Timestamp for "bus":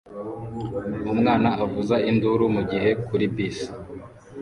3.33-3.57